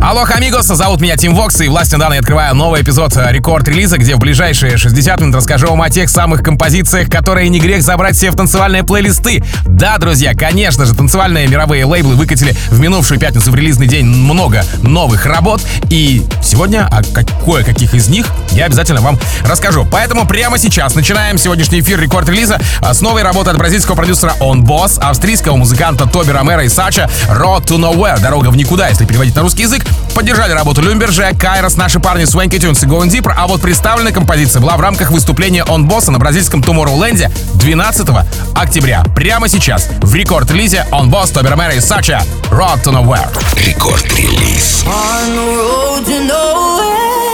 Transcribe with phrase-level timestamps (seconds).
[0.00, 4.14] Алло, амигос, зовут меня Тим Вокс, и властью данной открываю новый эпизод э, рекорд-релиза, где
[4.14, 8.30] в ближайшие 60 минут расскажу вам о тех самых композициях, которые не грех забрать все
[8.30, 9.42] в танцевальные плейлисты.
[9.66, 14.64] Да, друзья, конечно же, танцевальные мировые лейблы выкатили в минувшую пятницу в релизный день много
[14.82, 17.02] новых работ, и сегодня о
[17.44, 19.84] кое-каких из них я обязательно вам расскажу.
[19.90, 25.00] Поэтому прямо сейчас начинаем сегодняшний эфир рекорд-релиза с новой работы от бразильского продюсера On Boss,
[25.00, 29.42] австрийского музыканта Тоби Ромера и Сача «Road to Nowhere»— «Дорога в никуда», если переводить на
[29.42, 29.87] русский язык.
[30.14, 34.60] Поддержали работу Люмберже, Кайрос, наши парни Swanky Tunes и Going Deeper, а вот представленная композиция
[34.60, 38.08] была в рамках выступления On Boss на бразильском Tomorrowland 12
[38.54, 39.04] октября.
[39.14, 43.28] Прямо сейчас в рекорд-релизе On Boss, Тоби Ромеро и Сача «Road to Nowhere».
[43.54, 44.84] Рекорд-релиз.
[44.84, 47.28] On the road to nowhere,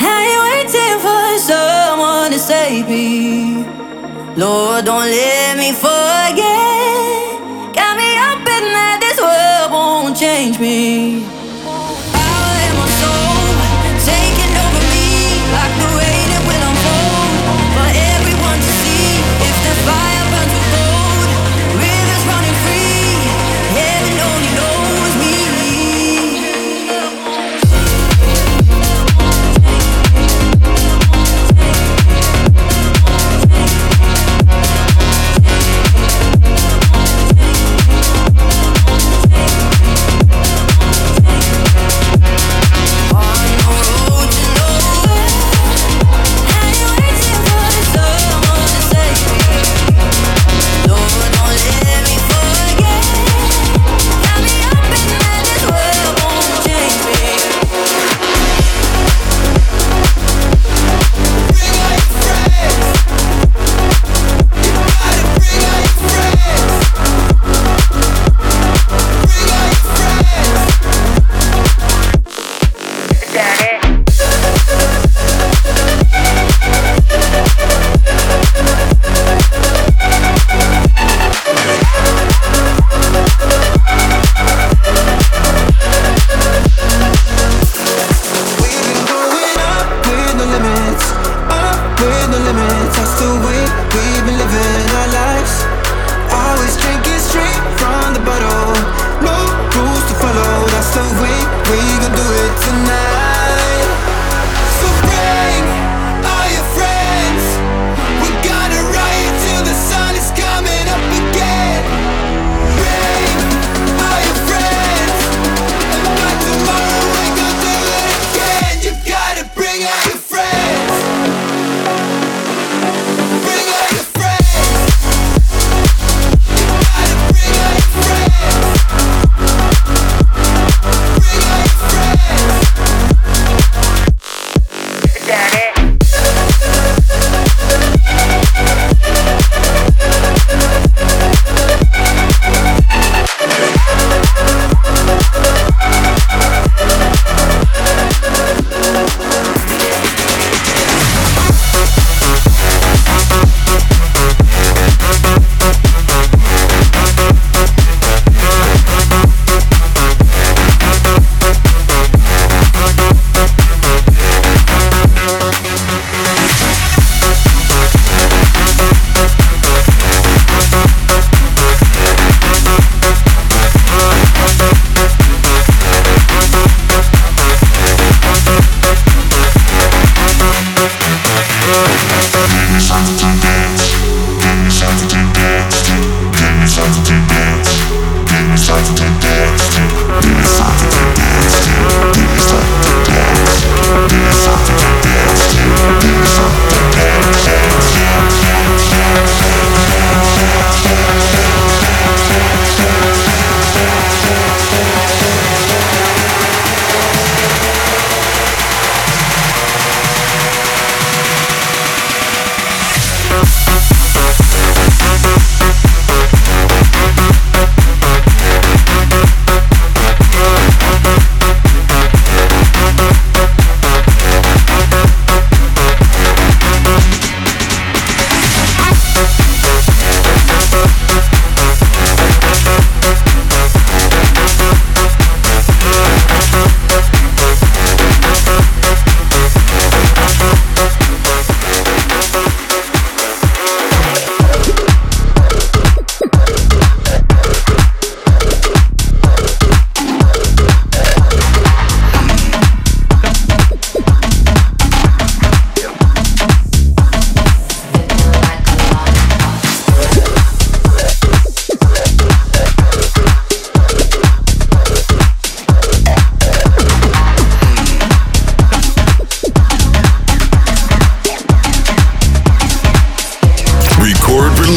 [0.00, 3.64] I ain't waiting for someone to save me.
[4.36, 6.67] Lord, don't let me forget.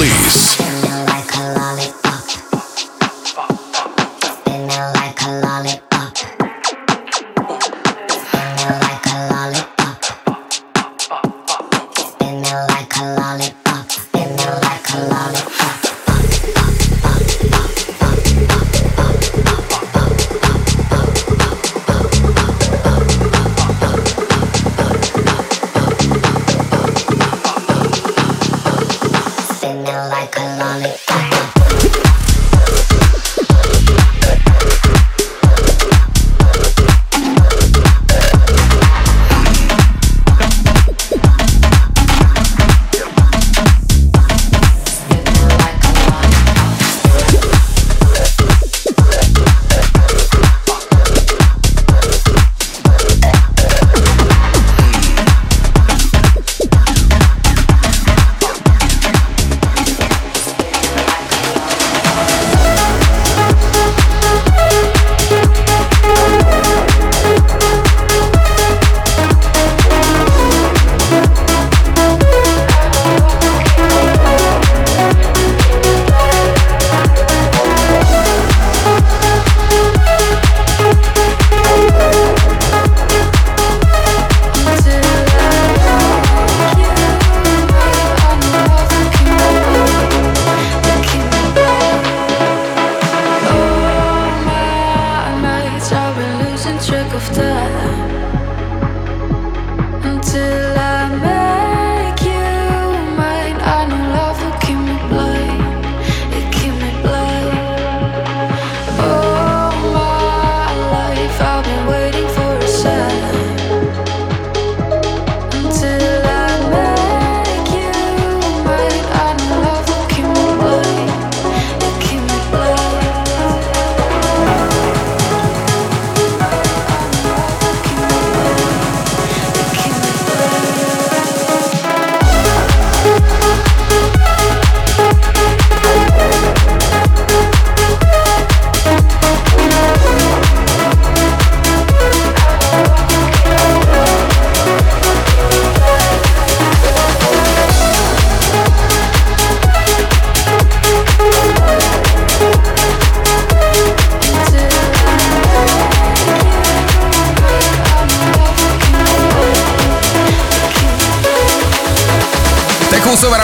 [0.01, 0.60] release.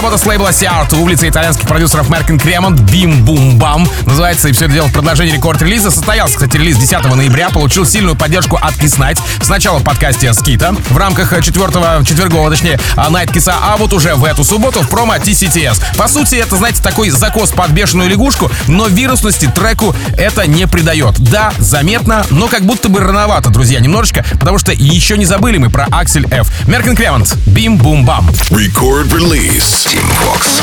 [0.07, 3.85] Работа с лейбла Сиарт улицы итальянских продюсеров Меркен Кремонт Бим Бум Бам.
[4.05, 5.91] Называется и все это дело в продолжении рекорд-релиза.
[5.91, 7.49] Состоялся, кстати, релиз 10 ноября.
[7.49, 9.19] Получил сильную поддержку от Kiss Night.
[9.41, 14.23] Сначала в подкасте Скита в рамках четвертого, четвергового, точнее, Night Kiss, а вот уже в
[14.23, 15.97] эту субботу в промо TCTS.
[15.97, 21.19] По сути, это, знаете, такой закос под бешеную лягушку, но вирусности треку это не придает.
[21.19, 25.69] Да, заметно, но как будто бы рановато, друзья, немножечко, потому что еще не забыли мы
[25.69, 26.49] про Аксель F.
[26.65, 28.29] Меркен Кремонт, Бим Бум Бам.
[28.51, 29.96] Record release.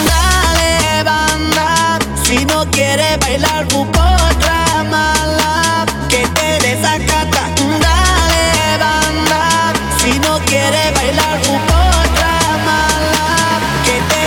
[0.07, 7.43] Dale, banda, si no quieres bailar, busca otra mala que te desacata.
[7.87, 12.33] Dale, banda, si no quieres bailar, busca otra
[12.69, 14.25] mala que te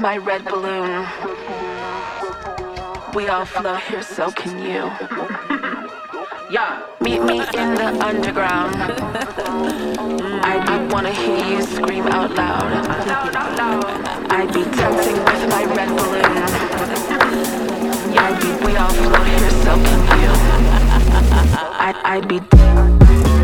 [0.00, 1.06] my red balloon.
[3.14, 4.90] We all float here, so can you.
[6.50, 6.86] Yeah.
[7.00, 8.76] Meet me in the underground.
[10.44, 12.86] I, I wanna hear you scream out loud.
[14.30, 16.38] I'd be dancing with my red balloon.
[18.16, 20.30] I'd we all float here, so can you.
[21.80, 23.37] I'd, I'd be.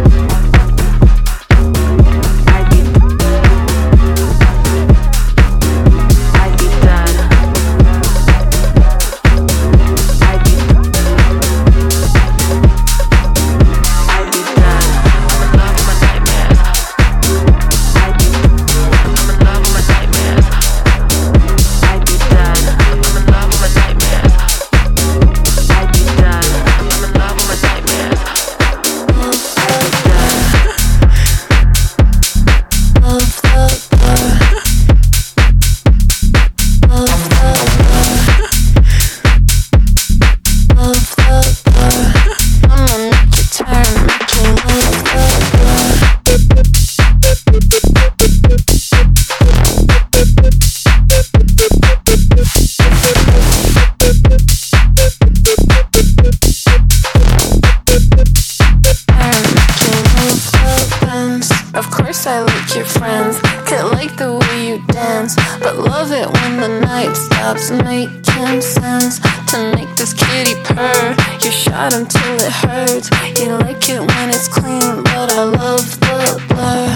[63.67, 69.21] Could like the way you dance But love it when the night stops making sense.
[69.51, 73.11] To make this kitty purr You shot until it hurts.
[73.41, 76.87] You like it when it's clean But I love the blur.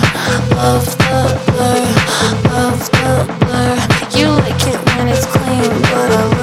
[0.56, 1.84] Love the blur
[2.52, 3.74] Love the blur.
[4.18, 6.37] You like it when it's clean But I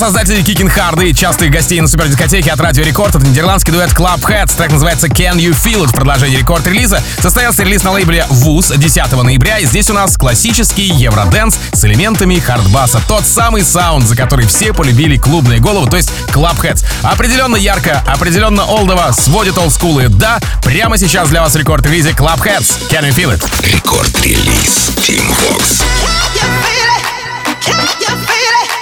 [0.00, 3.14] от создателей Kickin' Hard и частых гостей на супердискотеке от Радио Рекорд.
[3.14, 4.56] Это нидерландский дуэт Klubbheads.
[4.56, 7.02] Трек называется Can You Feel It в продолжении рекорд-релиза.
[7.20, 9.58] Состоялся релиз на лейбле Wooz 10 ноября.
[9.58, 13.02] И здесь у нас классический евроденс с элементами хардбаса.
[13.08, 16.84] Тот самый саунд, за который все полюбили клубные головы, то есть Klubbheads.
[17.02, 20.08] Определенно ярко, определенно олдово, сводит олдскулы.
[20.08, 22.88] Да, прямо сейчас для вас рекорд-релизе Klubbheads.
[22.90, 23.44] Can You Feel It?
[23.62, 25.82] Рекорд-релиз Tim Vox.
[27.82, 28.79] escape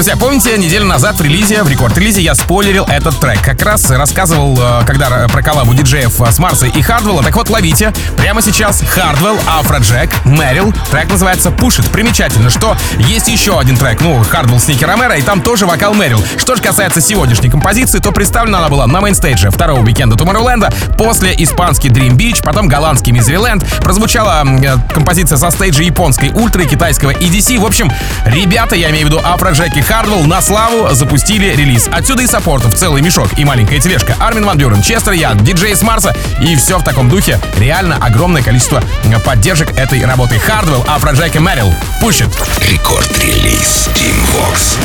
[0.00, 3.42] Друзья, помните, неделю назад в релизе, в рекорд-релизе я спойлерил этот трек.
[3.44, 7.22] Как раз рассказывал, э, когда про коллабу диджеев э, с Марса и Hardwell'а.
[7.22, 7.92] Так вот, ловите.
[8.16, 10.72] Прямо сейчас Hardwell, Afrojack, Maeryn.
[10.90, 11.90] Трек называется It.
[11.90, 14.00] Примечательно, что есть еще один трек.
[14.00, 16.24] Ну, Hardwell с Nicky Romero, и там тоже вокал Maeryn.
[16.38, 21.34] Что же касается сегодняшней композиции, то представлена она была на мейнстейдже второго уикенда Tomorrowland, после
[21.36, 23.82] испанский Dream Beach, потом голландский Mysteryland.
[23.82, 27.58] Прозвучала э, композиция со стейджа японской Ультра и китайского EDC.
[27.58, 27.92] В общем,
[28.24, 31.88] ребята, я имею в виду Afrojack и Hardwell, на славу запустили релиз.
[31.92, 34.14] Отсюда и саппортов целый мешок и маленькая тележка.
[34.20, 37.40] Armin van Buuren, Chester Young, диджей с Марса и все в таком духе.
[37.58, 38.80] Реально огромное количество
[39.24, 40.38] поддержек этой работы.
[40.38, 41.74] Hardwell, Afrojack и Maeryn.
[42.00, 42.28] Push It.
[42.70, 44.78] Рекорд-релиз Tim Vox.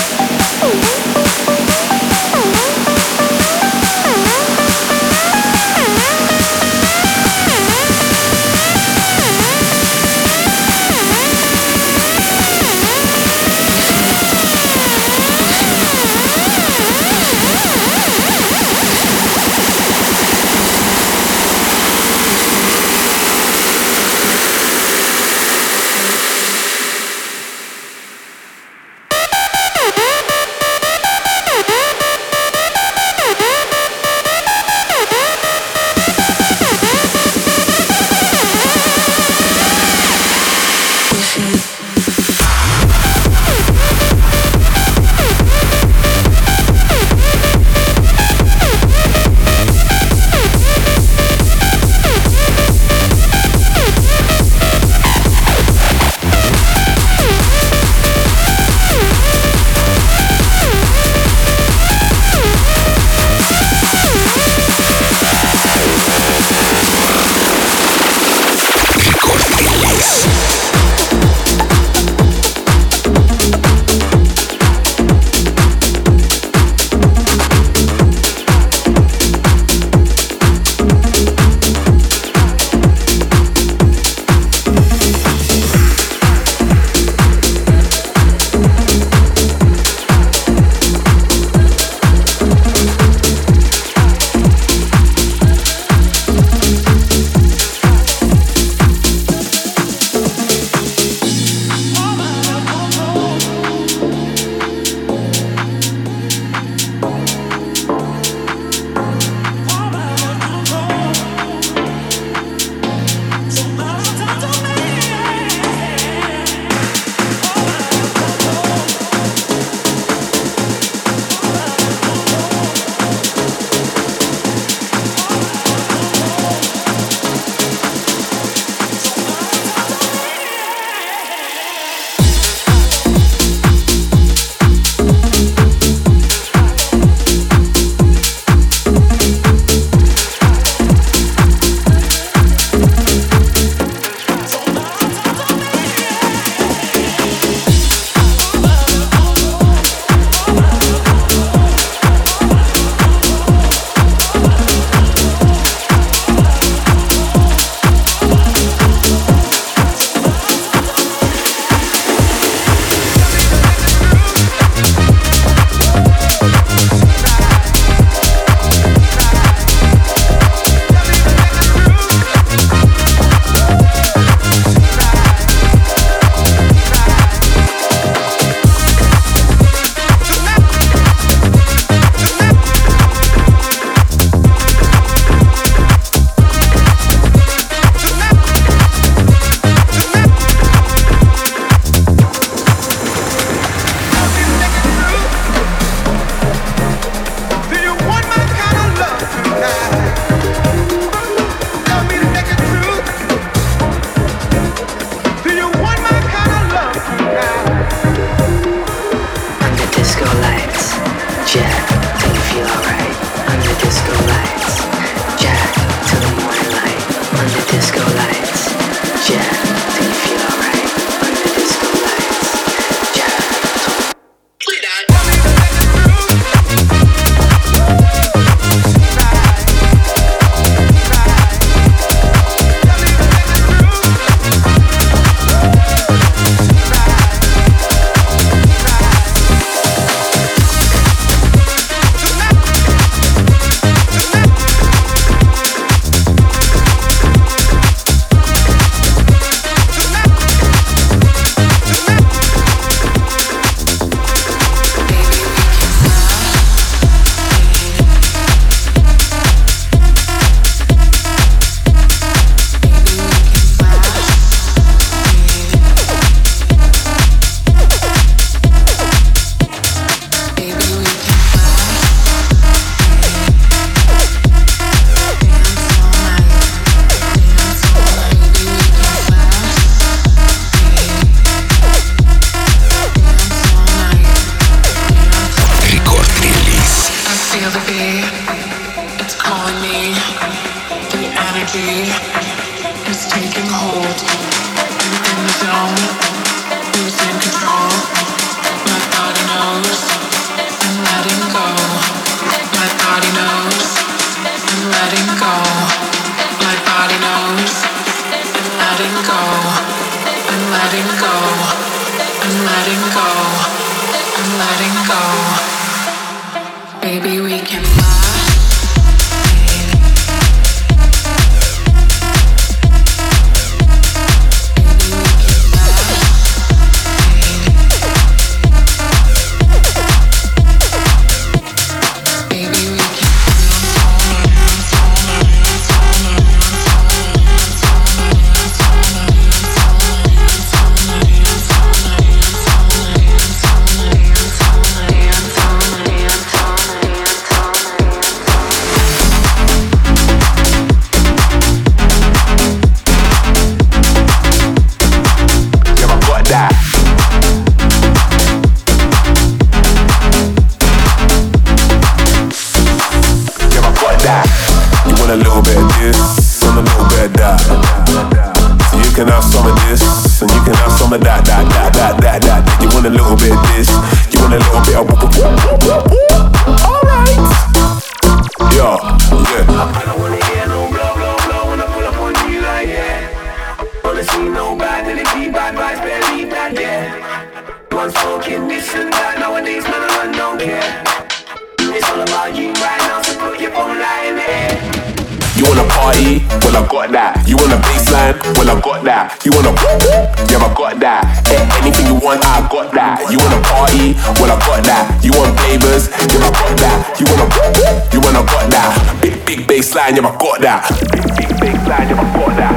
[396.05, 396.45] party?
[396.61, 397.33] Well, I got that.
[397.49, 398.37] You want a baseline?
[398.53, 399.41] Well, I got that.
[399.41, 400.25] You want a whoop whoop?
[400.45, 401.25] Yeah, I got that.
[401.49, 403.25] A- anything you want, I got that.
[403.33, 404.13] You want a party?
[404.37, 405.05] Well, I got that.
[405.25, 406.13] You want flavors?
[406.29, 406.97] Yeah, I got that.
[407.17, 408.13] You want a whoop whoop?
[408.13, 408.93] You want I got that.
[409.21, 410.85] Big big baseline, yeah, I got that.
[411.09, 412.75] Big big baseline, yeah, I got that.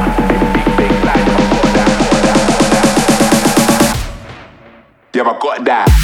[5.12, 5.97] Yeah, I got that.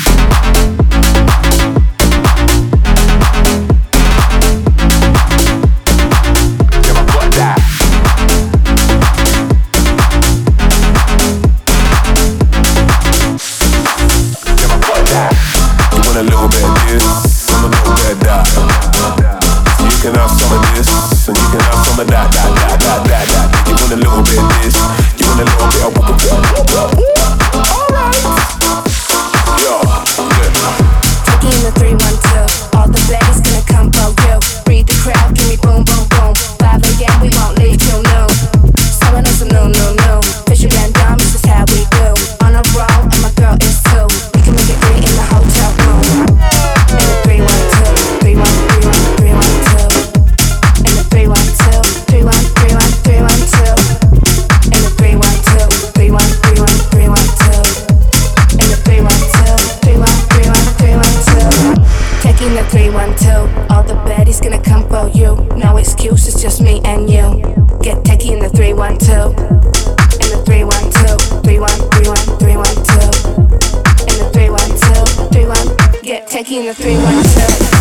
[76.34, 77.73] taking the three, one, two.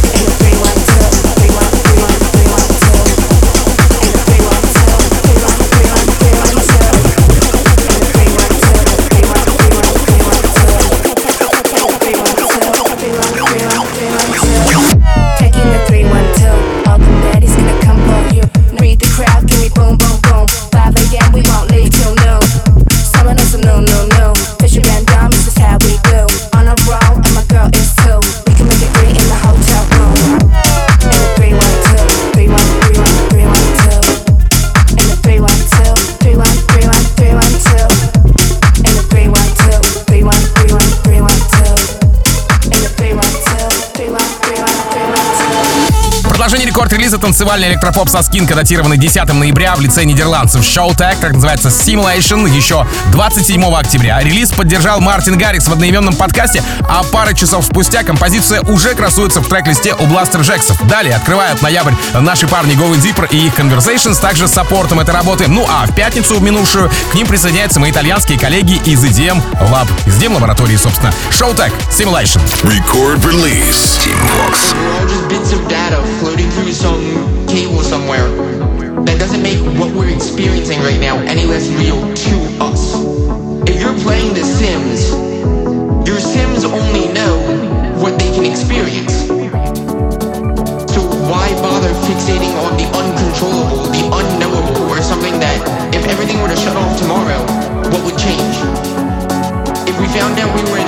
[46.83, 52.49] Рекорд-релиза танцевальный электропоп со скинка, датированный 10 ноября в лице нидерландцев Showtag, как называется Simulation,
[52.49, 54.19] еще 27 октября.
[54.19, 59.47] Релиз поддержал Мартин Гаррикс в одноименном подкасте, а пара часов спустя композиция уже красуется в
[59.47, 60.85] трек-листе у Бластер Джексов.
[60.89, 65.47] Далее открывают ноябрь наши парни Going Deeper и их Conversations, также с саппортом этой работы.
[65.47, 69.87] Ну а в пятницу в минувшую к ним присоединяются мои итальянские коллеги из EDM Lab,
[70.05, 71.13] из EDM лаборатории, собственно.
[71.29, 72.41] Showtag Simulation.
[72.63, 73.97] Record release.
[74.03, 74.73] Team Vox.
[76.19, 76.99] Floating through some
[77.47, 78.27] cable somewhere.
[79.05, 82.97] That doesn't make what we're experiencing right now any less real to us.
[83.69, 85.13] If you're playing The Sims,
[86.07, 87.37] your Sims only know
[88.01, 89.29] what they can experience.
[90.89, 95.61] So why bother fixating on the uncontrollable, the unknowable, or something that
[95.93, 97.39] if everything were to shut off tomorrow,
[97.93, 98.57] what would change?
[99.87, 100.82] If we found out we were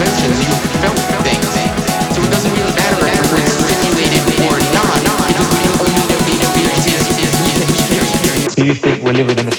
[0.00, 0.50] you.
[8.56, 9.49] Do you think we're living in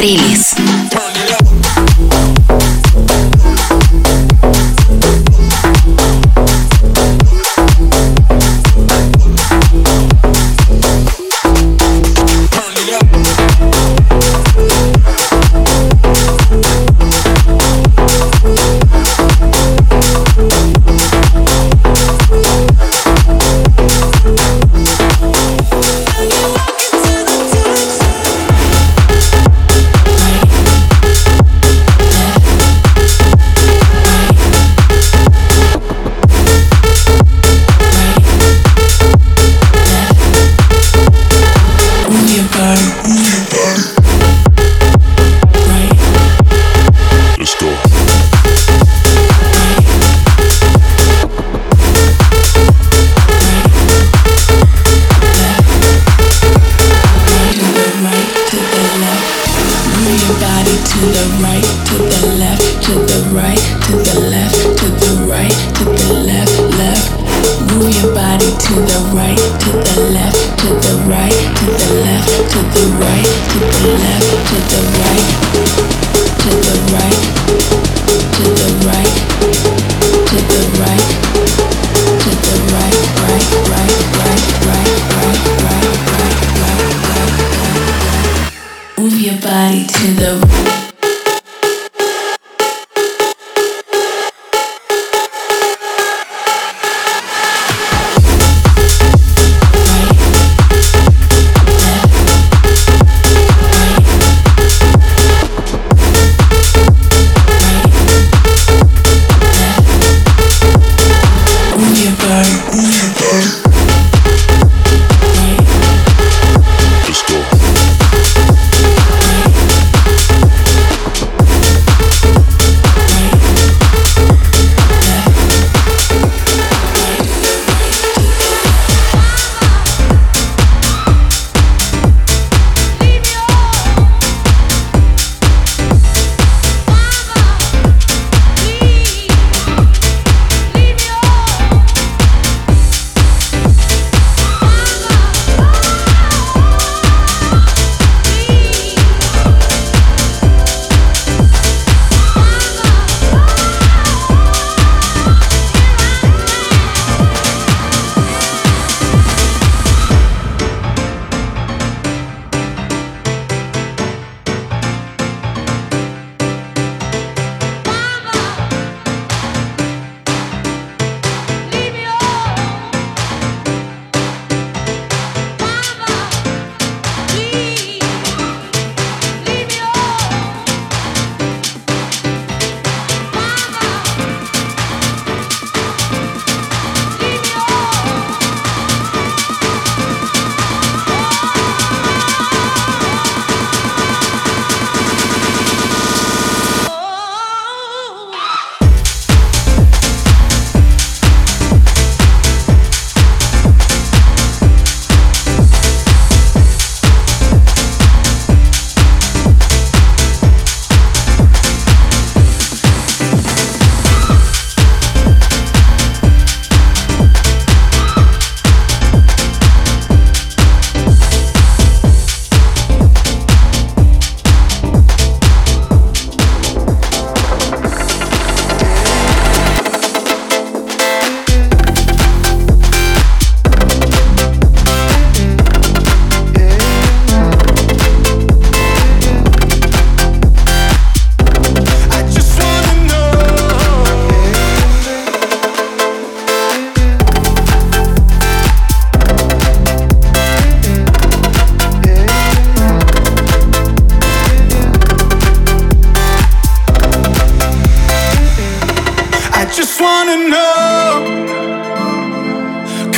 [0.00, 0.54] Релиз.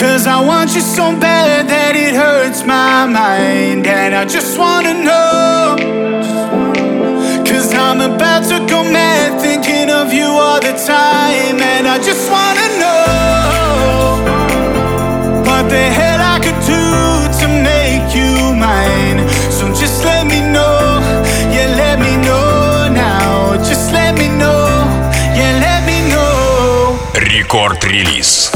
[0.02, 3.86] Cause I want you so bad that it hurts my mind.
[3.86, 5.78] And I just wanna know.
[7.46, 11.62] Cause I'm about to go mad thinking of you all the time.
[11.62, 13.06] And I just wanna know
[15.46, 16.82] what the hell I could do
[17.38, 19.22] to make you mine.
[19.54, 20.98] So just let me know.
[21.54, 23.54] Yeah, let me know now.
[23.62, 24.66] Just let me know.
[25.38, 26.98] Yeah, let me know.
[27.14, 28.50] Record release.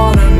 [0.00, 0.39] Wanna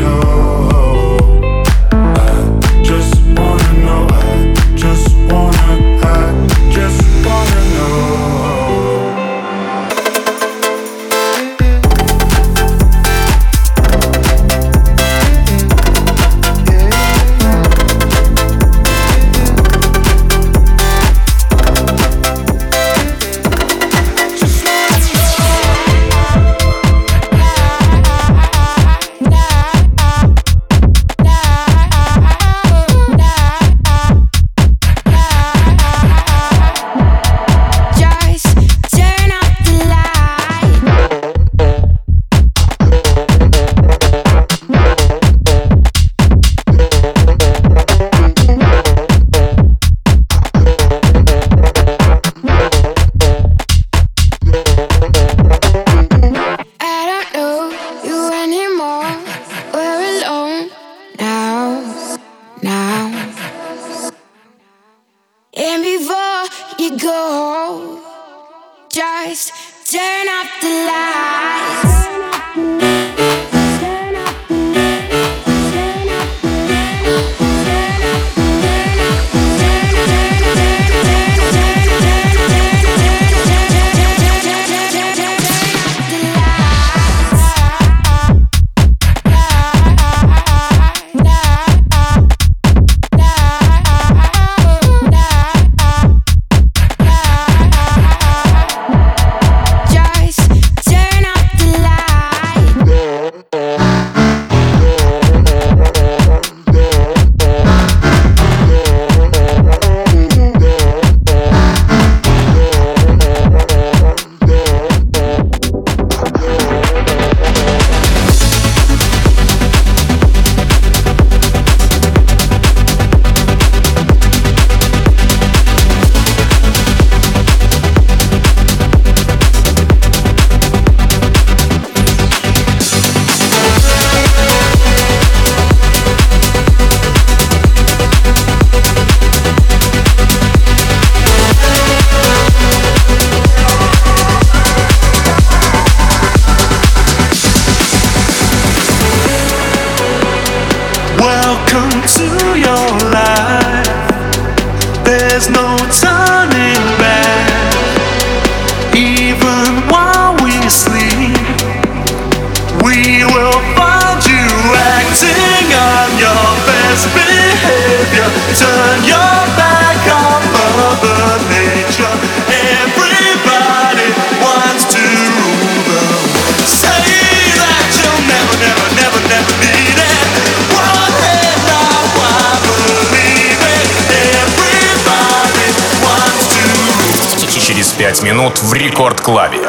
[187.70, 189.60] Через пять минут в Рекорд-клабе.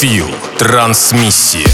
[0.00, 0.26] Фил.
[0.58, 1.68] Трансмиссия.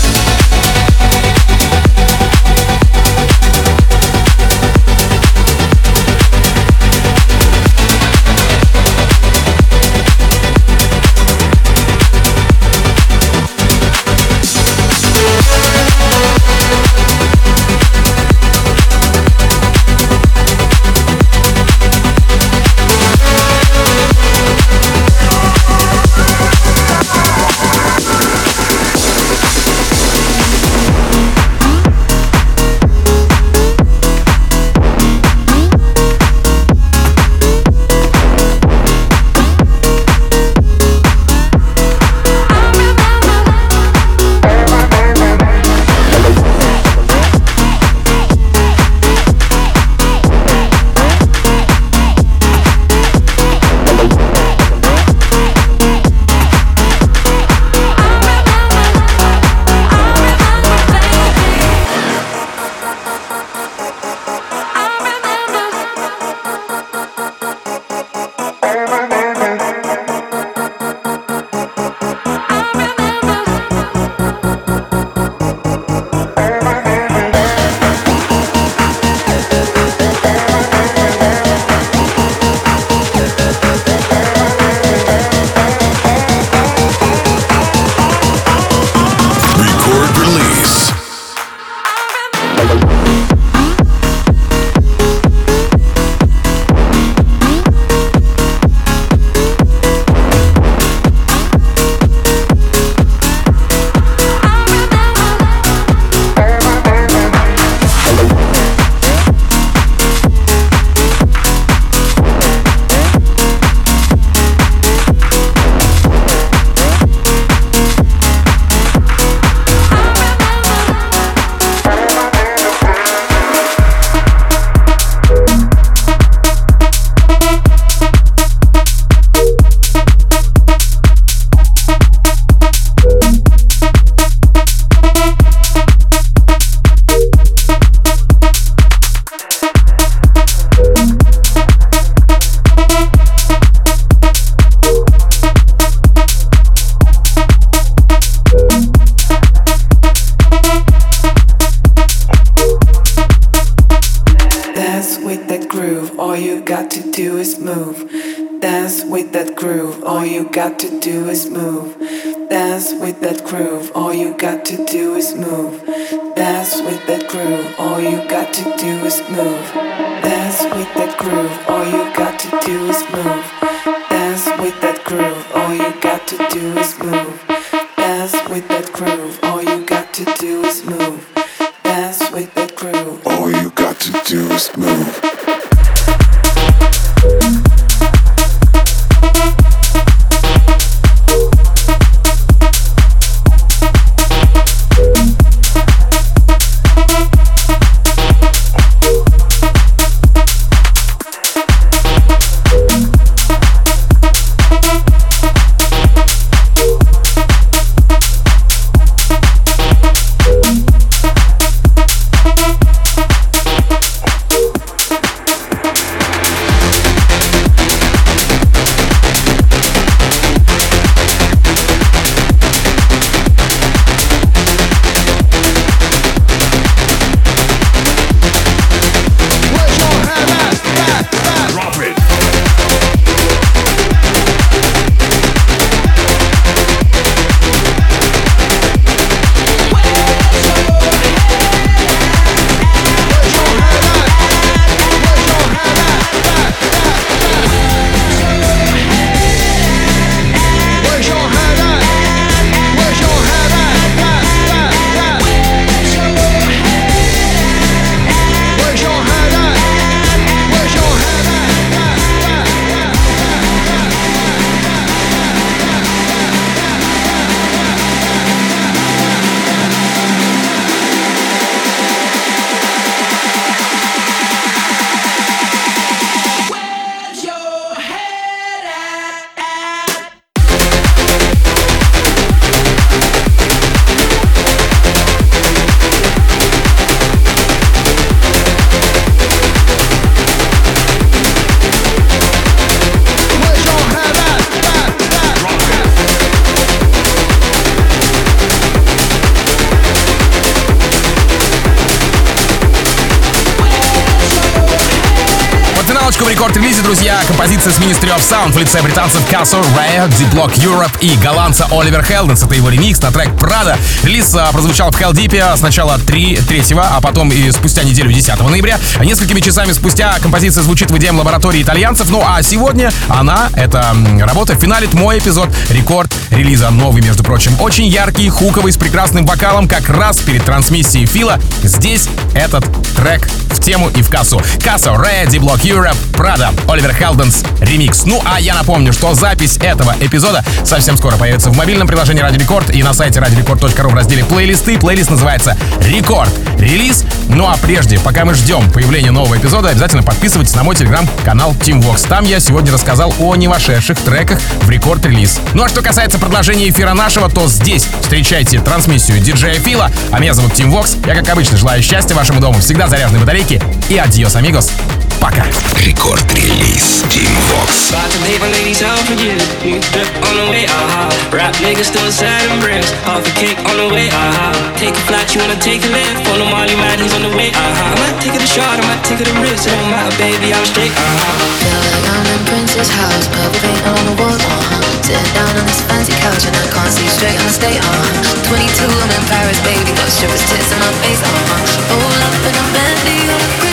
[308.49, 312.62] Sound в лице британцев Cassö, RAYE, D-Block Europe и голландца Oliver Heldens.
[312.62, 313.99] Это его ремикс на трек Prada.
[314.22, 318.99] Релиз а, прозвучал в Heldeep сначала 3, 3 а потом и спустя неделю 10 ноября.
[319.20, 322.30] Несколькими часами спустя композиция звучит в EDM-лаборатории итальянцев.
[322.30, 326.90] Ну а сегодня она, эта работа, финалит мой эпизод рекорд релиза.
[326.90, 327.72] Новый, между прочим.
[327.80, 331.59] Очень яркий, хуковый, с прекрасным вокалом, как раз перед трансмиссией Фила.
[331.82, 332.84] Здесь этот
[333.16, 334.61] трек в тему и в кассу.
[334.82, 338.24] Cassö, RAYE, D-Block Europe, Prada, Oliver Heldens, ремикс.
[338.24, 342.59] Ну а я напомню, что запись этого эпизода совсем скоро появится в мобильном приложении Радио
[342.59, 344.99] Рекорд и на сайте радиорекорд.ру в разделе плейлисты.
[344.99, 346.51] Плейлист называется Рекорд.
[346.78, 347.24] Релиз.
[347.49, 352.01] Ну а прежде, пока мы ждем появления нового эпизода, обязательно подписывайтесь на мой телеграм-канал Tim
[352.01, 352.26] Vox.
[352.28, 355.61] Там я сегодня рассказал о невошедших треках в Record Release.
[355.74, 360.11] Ну а что касается продолжения эфира нашего, то здесь встречайте трансмиссию диджея Фила.
[360.30, 361.16] А меня зовут Tim Vox.
[361.26, 364.90] Я, как обычно, желаю счастья вашему дому, всегда заряженной батарейки и adiós, amigos.
[365.39, 365.65] Пока.
[366.05, 368.09] Рекорд-релиз Team Vox.
[368.09, 369.55] About to pay my ladies out for you.
[369.88, 371.32] You drip on the way, aha.
[371.51, 373.09] Rap niggas still sad and bricks.
[373.26, 374.69] Half a cake on the way, aha.
[375.01, 376.45] Take a flight, you wanna take a lift.
[376.51, 378.05] On the Molly mad, he's on the way, aha.
[378.11, 379.88] I might take it a shot, I might take it a risk.
[379.88, 381.51] It don't matter, baby, I'm straight, aha.
[381.82, 385.26] Feel like I'm in Prince's house, purple paint along the walls, uh-huh.
[385.26, 388.69] Sitting down on this fancy couch and I can't see straight on the state, uh-huh.
[388.69, 392.13] 22, I'm in Paris, baby, got strippers tits in my face, uh-huh.
[392.13, 393.86] Roll up in a Bentley